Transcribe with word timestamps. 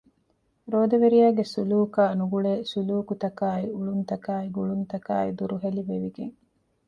ރޯދަވެރިޔާގެ 0.71 1.43
ސުލޫކާ 1.53 2.03
ނުގުޅޭ 2.19 2.47
ސުލޫކުތަކާއި 2.71 3.65
އުޅުންތަކާއި 3.75 4.47
ގުޅުންތަކާ 4.55 5.13
ދުރުހެލި 5.37 5.81
ވެވިގެން 5.89 6.35